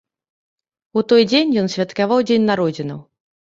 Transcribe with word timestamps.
У 1.01 1.03
той 1.13 1.27
дзень 1.31 1.53
ён 1.63 1.71
святкаваў 1.75 2.27
дзень 2.31 2.49
народзінаў. 2.55 3.07